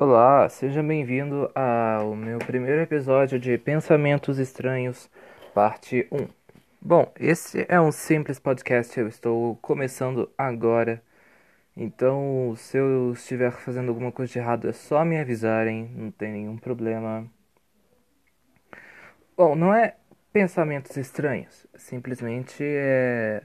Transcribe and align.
Olá, 0.00 0.48
seja 0.48 0.80
bem-vindo 0.80 1.50
ao 1.56 2.14
meu 2.14 2.38
primeiro 2.38 2.80
episódio 2.80 3.36
de 3.36 3.58
Pensamentos 3.58 4.38
Estranhos, 4.38 5.10
parte 5.52 6.06
1. 6.12 6.28
Bom, 6.80 7.12
esse 7.18 7.66
é 7.68 7.80
um 7.80 7.90
simples 7.90 8.38
podcast, 8.38 8.96
eu 8.96 9.08
estou 9.08 9.56
começando 9.56 10.30
agora, 10.38 11.02
então 11.76 12.54
se 12.56 12.78
eu 12.78 13.12
estiver 13.12 13.50
fazendo 13.50 13.88
alguma 13.88 14.12
coisa 14.12 14.32
de 14.32 14.38
errado 14.38 14.68
é 14.68 14.72
só 14.72 15.04
me 15.04 15.18
avisarem, 15.18 15.90
não 15.92 16.12
tem 16.12 16.30
nenhum 16.30 16.56
problema. 16.56 17.26
Bom, 19.36 19.56
não 19.56 19.74
é 19.74 19.96
pensamentos 20.32 20.96
estranhos, 20.96 21.66
simplesmente 21.74 22.62
é 22.62 23.42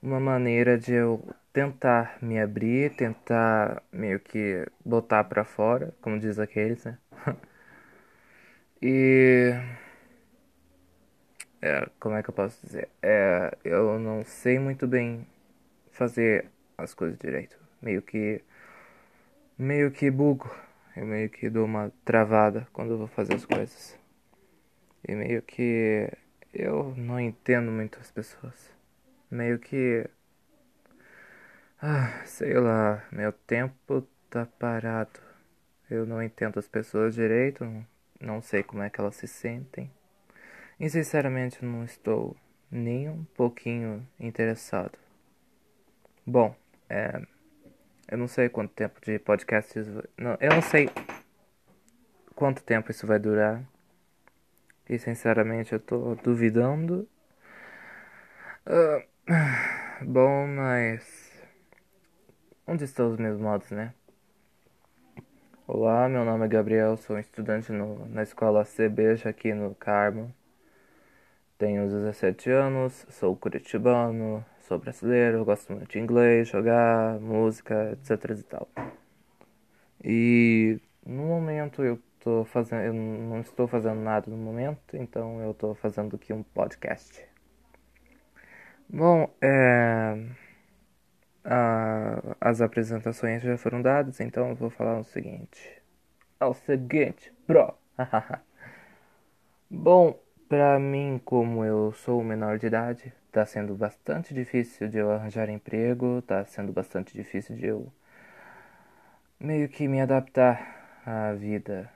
uma 0.00 0.20
maneira 0.20 0.78
de 0.78 0.92
eu 0.92 1.20
tentar 1.54 2.18
me 2.20 2.40
abrir, 2.40 2.96
tentar 2.96 3.82
meio 3.92 4.18
que 4.20 4.66
botar 4.84 5.22
pra 5.24 5.44
fora, 5.44 5.94
como 6.02 6.18
diz 6.18 6.38
aqueles, 6.38 6.84
né? 6.84 6.98
e. 8.82 9.52
É, 11.62 11.88
como 11.98 12.16
é 12.16 12.22
que 12.22 12.28
eu 12.28 12.34
posso 12.34 12.60
dizer? 12.66 12.88
É, 13.00 13.56
eu 13.64 13.98
não 13.98 14.24
sei 14.24 14.58
muito 14.58 14.86
bem 14.86 15.26
fazer 15.92 16.50
as 16.76 16.92
coisas 16.92 17.18
direito. 17.18 17.56
Meio 17.80 18.02
que. 18.02 18.42
Meio 19.56 19.90
que 19.92 20.10
bugo. 20.10 20.50
Eu 20.96 21.06
meio 21.06 21.30
que 21.30 21.48
dou 21.48 21.64
uma 21.64 21.92
travada 22.04 22.66
quando 22.72 22.92
eu 22.92 22.98
vou 22.98 23.06
fazer 23.08 23.34
as 23.34 23.46
coisas. 23.46 23.96
E 25.06 25.14
meio 25.14 25.40
que. 25.42 26.10
Eu 26.52 26.94
não 26.96 27.20
entendo 27.20 27.70
muito 27.70 27.98
as 28.00 28.10
pessoas. 28.10 28.72
Meio 29.30 29.58
que 29.58 30.08
ah, 31.86 32.22
sei 32.24 32.54
lá, 32.54 33.04
meu 33.12 33.30
tempo 33.30 34.08
tá 34.30 34.46
parado. 34.58 35.20
Eu 35.90 36.06
não 36.06 36.22
entendo 36.22 36.58
as 36.58 36.66
pessoas 36.66 37.14
direito, 37.14 37.62
não 38.18 38.40
sei 38.40 38.62
como 38.62 38.82
é 38.82 38.88
que 38.88 38.98
elas 38.98 39.16
se 39.16 39.28
sentem. 39.28 39.90
E 40.80 40.88
sinceramente 40.88 41.62
não 41.62 41.84
estou 41.84 42.34
nem 42.70 43.10
um 43.10 43.24
pouquinho 43.34 44.06
interessado. 44.18 44.98
Bom, 46.26 46.56
é, 46.88 47.20
eu 48.08 48.16
não 48.16 48.28
sei 48.28 48.48
quanto 48.48 48.72
tempo 48.72 48.98
de 49.02 49.18
podcast 49.18 49.78
isso 49.78 49.92
vai, 49.92 50.04
não, 50.16 50.38
eu 50.40 50.50
não 50.54 50.62
sei 50.62 50.88
quanto 52.34 52.62
tempo 52.62 52.90
isso 52.90 53.06
vai 53.06 53.18
durar. 53.18 53.62
E 54.88 54.98
sinceramente 54.98 55.74
eu 55.74 55.80
tô 55.80 56.14
duvidando. 56.14 57.06
Uh, 58.66 59.04
bom, 60.02 60.46
mas 60.46 61.33
Onde 62.66 62.84
estão 62.84 63.10
os 63.10 63.18
meus 63.18 63.38
modos, 63.38 63.70
né? 63.70 63.92
Olá, 65.66 66.08
meu 66.08 66.24
nome 66.24 66.46
é 66.46 66.48
Gabriel, 66.48 66.96
sou 66.96 67.18
estudante 67.18 67.70
no, 67.70 68.06
na 68.06 68.22
escola 68.22 68.64
CB 68.64 69.28
aqui 69.28 69.52
no 69.52 69.74
Carmo. 69.74 70.34
Tenho 71.58 71.86
17 71.86 72.50
anos, 72.50 73.04
sou 73.10 73.36
curitibano, 73.36 74.42
sou 74.60 74.78
brasileiro, 74.78 75.44
gosto 75.44 75.74
muito 75.74 75.90
de 75.90 75.98
inglês, 75.98 76.48
jogar, 76.48 77.20
música, 77.20 77.92
etc 77.92 78.30
e 78.30 78.42
tal. 78.42 78.68
E 80.02 80.80
no 81.04 81.22
momento 81.24 81.82
eu 81.84 82.00
tô 82.18 82.46
fazendo, 82.46 82.80
eu 82.80 82.94
não 82.94 83.40
estou 83.42 83.68
fazendo 83.68 84.00
nada 84.00 84.30
no 84.30 84.38
momento, 84.38 84.96
então 84.96 85.38
eu 85.42 85.52
tô 85.52 85.74
fazendo 85.74 86.16
aqui 86.16 86.32
um 86.32 86.42
podcast. 86.42 87.26
Bom, 88.88 89.28
é 89.42 90.43
ah, 91.44 92.36
as 92.40 92.60
apresentações 92.60 93.42
já 93.42 93.56
foram 93.58 93.82
dadas, 93.82 94.20
então 94.20 94.48
eu 94.50 94.54
vou 94.54 94.70
falar 94.70 94.98
o 94.98 95.04
seguinte. 95.04 95.82
É 96.40 96.44
o 96.46 96.54
seguinte, 96.54 97.32
bro. 97.46 97.74
Bom, 99.70 100.18
pra 100.48 100.78
mim, 100.78 101.20
como 101.24 101.64
eu 101.64 101.92
sou 101.92 102.22
menor 102.22 102.58
de 102.58 102.66
idade, 102.66 103.12
tá 103.32 103.44
sendo 103.44 103.74
bastante 103.74 104.32
difícil 104.32 104.88
de 104.88 104.98
eu 104.98 105.10
arranjar 105.10 105.48
emprego, 105.48 106.22
tá 106.22 106.44
sendo 106.46 106.72
bastante 106.72 107.14
difícil 107.14 107.56
de 107.56 107.66
eu 107.66 107.92
meio 109.38 109.68
que 109.68 109.86
me 109.88 110.00
adaptar 110.00 111.00
à 111.04 111.32
vida. 111.32 111.90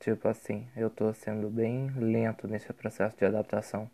Tipo 0.00 0.28
assim, 0.28 0.66
eu 0.76 0.90
tô 0.90 1.12
sendo 1.12 1.50
bem 1.50 1.90
lento 1.96 2.48
nesse 2.48 2.72
processo 2.72 3.16
de 3.16 3.24
adaptação. 3.24 3.90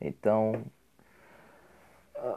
Então, 0.00 0.64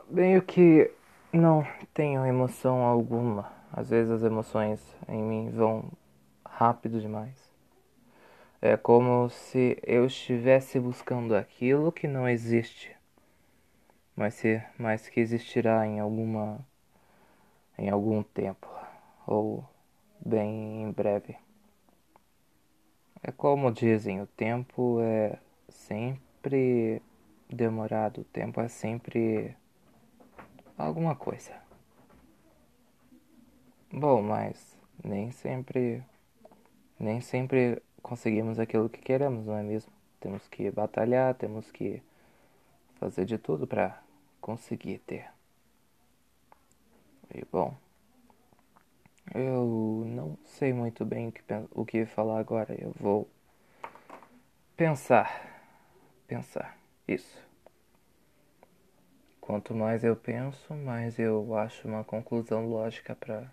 meio 0.10 0.42
que 0.42 0.92
não 1.34 1.66
tenho 1.94 2.26
emoção 2.26 2.84
alguma. 2.84 3.52
Às 3.72 3.90
vezes 3.90 4.12
as 4.12 4.24
emoções 4.24 4.80
em 5.08 5.22
mim 5.22 5.50
vão 5.50 5.92
rápido 6.46 7.02
demais. 7.02 7.52
É 8.62 8.78
como 8.78 9.30
se 9.30 9.78
eu 9.84 10.06
estivesse 10.06 10.80
buscando 10.80 11.36
aquilo 11.36 11.92
que 11.92 12.08
não 12.08 12.30
existe, 12.30 12.96
mas, 14.16 14.36
se, 14.36 14.64
mas 14.78 15.10
que 15.10 15.20
existirá 15.20 15.86
em 15.86 16.00
alguma 16.00 16.66
em 17.78 17.90
algum 17.90 18.22
tempo 18.24 18.68
ou 19.26 19.68
bem 20.24 20.84
em 20.84 20.92
breve. 20.92 21.36
É 23.22 23.32
como 23.32 23.72
dizem, 23.72 24.22
o 24.22 24.28
tempo 24.28 25.00
é 25.02 25.38
sempre 25.68 27.02
demorado, 27.50 28.22
o 28.22 28.26
tempo 28.26 28.62
é 28.62 28.68
sempre 28.68 29.56
alguma 30.78 31.16
coisa. 31.16 31.54
Bom, 33.92 34.22
mas 34.22 34.78
nem 35.04 35.32
sempre 35.32 36.04
nem 37.00 37.22
sempre 37.22 37.82
conseguimos 38.02 38.60
aquilo 38.60 38.90
que 38.90 39.00
queremos, 39.02 39.46
não 39.46 39.58
é 39.58 39.64
mesmo? 39.64 39.92
Temos 40.20 40.48
que 40.48 40.72
batalhar, 40.72 41.36
temos 41.36 41.72
que 41.72 42.02
fazer 42.96 43.26
de 43.26 43.38
tudo 43.38 43.68
para 43.68 44.02
conseguir 44.40 45.00
ter. 45.00 45.30
E 47.34 47.44
bom, 47.52 47.76
eu 49.34 50.04
não 50.06 50.38
sei 50.44 50.72
muito 50.72 51.04
bem 51.04 51.28
o 51.28 51.32
que, 51.32 51.42
o 51.72 51.86
que 51.86 52.06
falar 52.06 52.40
agora. 52.40 52.74
Eu 52.80 52.94
vou 53.00 53.28
pensar, 54.78 55.42
pensar 56.28 56.78
isso. 57.08 57.53
Quanto 59.46 59.76
mais 59.76 60.06
eu 60.06 60.16
penso, 60.16 60.74
mais 60.74 61.20
eu 61.20 61.54
acho 61.58 61.86
uma 61.86 62.02
conclusão 62.02 62.66
lógica 62.66 63.14
para 63.14 63.52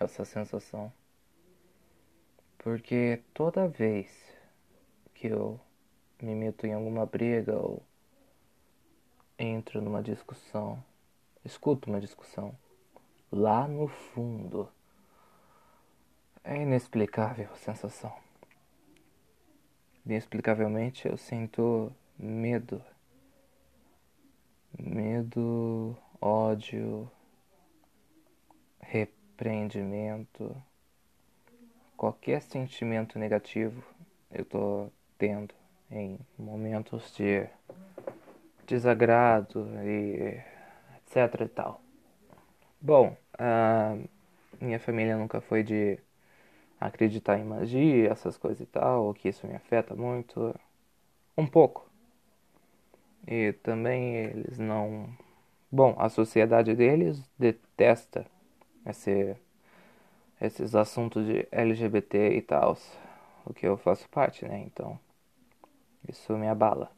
essa 0.00 0.24
sensação. 0.24 0.90
Porque 2.56 3.20
toda 3.34 3.68
vez 3.68 4.08
que 5.12 5.26
eu 5.26 5.60
me 6.22 6.34
meto 6.34 6.66
em 6.66 6.72
alguma 6.72 7.04
briga 7.04 7.54
ou 7.54 7.82
entro 9.38 9.82
numa 9.82 10.02
discussão, 10.02 10.82
escuto 11.44 11.90
uma 11.90 12.00
discussão, 12.00 12.56
lá 13.30 13.68
no 13.68 13.88
fundo, 13.88 14.72
é 16.42 16.62
inexplicável 16.62 17.50
a 17.52 17.56
sensação. 17.56 18.16
Inexplicavelmente 20.06 21.06
eu 21.06 21.18
sinto 21.18 21.92
medo 22.18 22.82
medo, 24.78 25.96
ódio, 26.20 27.10
repreendimento, 28.80 30.54
qualquer 31.96 32.40
sentimento 32.42 33.18
negativo 33.18 33.82
eu 34.30 34.44
tô 34.44 34.88
tendo 35.16 35.54
em 35.90 36.18
momentos 36.38 37.14
de 37.14 37.48
desagrado 38.66 39.66
e 39.84 40.40
etc 40.98 41.40
e 41.40 41.48
tal. 41.48 41.80
Bom, 42.80 43.16
minha 44.60 44.78
família 44.78 45.16
nunca 45.16 45.40
foi 45.40 45.62
de 45.62 45.98
acreditar 46.80 47.38
em 47.38 47.44
magia, 47.44 48.10
essas 48.10 48.36
coisas 48.36 48.60
e 48.60 48.66
tal, 48.66 49.12
que 49.14 49.28
isso 49.28 49.46
me 49.46 49.54
afeta 49.56 49.94
muito. 49.96 50.54
Um 51.36 51.46
pouco. 51.46 51.87
E 53.30 53.52
também 53.52 54.16
eles 54.16 54.58
não. 54.58 55.06
Bom, 55.70 55.94
a 55.98 56.08
sociedade 56.08 56.74
deles 56.74 57.22
detesta 57.38 58.26
esse, 58.86 59.36
esses 60.40 60.74
assuntos 60.74 61.26
de 61.26 61.46
LGBT 61.52 62.30
e 62.36 62.40
tal, 62.40 62.78
o 63.44 63.52
que 63.52 63.66
eu 63.66 63.76
faço 63.76 64.08
parte, 64.08 64.46
né? 64.46 64.60
Então, 64.60 64.98
isso 66.08 66.32
me 66.38 66.48
abala. 66.48 66.90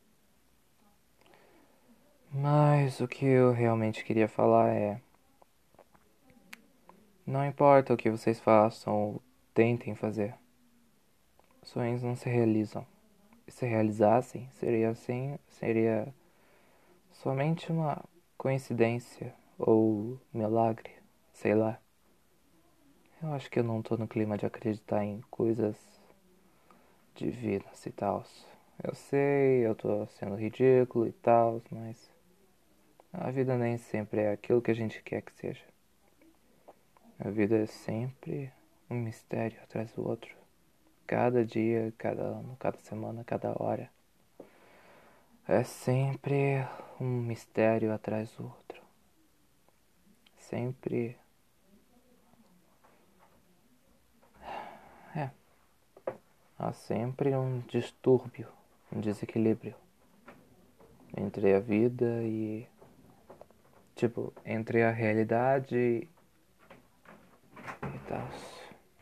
Mas 2.32 3.00
o 3.00 3.08
que 3.08 3.24
eu 3.26 3.52
realmente 3.52 4.04
queria 4.04 4.28
falar 4.28 4.68
é. 4.68 5.00
Não 7.26 7.44
importa 7.44 7.92
o 7.92 7.96
que 7.96 8.10
vocês 8.10 8.38
façam 8.38 8.94
ou 8.94 9.22
tentem 9.52 9.96
fazer, 9.96 10.34
sonhos 11.64 12.02
não 12.02 12.14
se 12.14 12.28
realizam. 12.28 12.86
Se 13.48 13.66
realizassem, 13.66 14.48
seria 14.52 14.90
assim, 14.90 15.36
seria 15.48 16.12
somente 17.12 17.70
uma 17.70 18.02
coincidência 18.36 19.34
ou 19.58 20.18
milagre, 20.32 20.90
sei 21.32 21.54
lá. 21.54 21.78
Eu 23.22 23.32
acho 23.34 23.50
que 23.50 23.58
eu 23.58 23.64
não 23.64 23.82
tô 23.82 23.96
no 23.96 24.08
clima 24.08 24.38
de 24.38 24.46
acreditar 24.46 25.04
em 25.04 25.20
coisas 25.30 25.76
divinas 27.14 27.84
e 27.84 27.90
tal. 27.90 28.24
Eu 28.82 28.94
sei, 28.94 29.66
eu 29.66 29.74
tô 29.74 30.06
sendo 30.06 30.36
ridículo 30.36 31.06
e 31.06 31.12
tal, 31.12 31.60
mas 31.70 32.10
a 33.12 33.30
vida 33.30 33.58
nem 33.58 33.76
sempre 33.76 34.22
é 34.22 34.32
aquilo 34.32 34.62
que 34.62 34.70
a 34.70 34.74
gente 34.74 35.02
quer 35.02 35.20
que 35.20 35.32
seja. 35.34 35.64
A 37.18 37.28
vida 37.28 37.58
é 37.58 37.66
sempre 37.66 38.50
um 38.88 38.94
mistério 38.94 39.60
atrás 39.62 39.92
do 39.92 40.08
outro. 40.08 40.34
Cada 41.06 41.44
dia, 41.44 41.92
cada 41.98 42.22
ano, 42.22 42.56
cada 42.58 42.78
semana, 42.78 43.22
cada 43.22 43.50
hora. 43.62 43.90
É 45.52 45.64
sempre 45.64 46.64
um 47.00 47.22
mistério 47.22 47.92
atrás 47.92 48.30
do 48.36 48.44
outro. 48.44 48.80
Sempre. 50.38 51.18
É. 55.16 55.28
Há 56.56 56.72
sempre 56.72 57.34
um 57.34 57.64
distúrbio, 57.66 58.46
um 58.92 59.00
desequilíbrio 59.00 59.74
entre 61.16 61.52
a 61.52 61.58
vida 61.58 62.22
e. 62.22 62.64
Tipo, 63.96 64.32
entre 64.46 64.84
a 64.84 64.92
realidade 64.92 65.76
e 65.76 66.08
tal. 68.06 68.59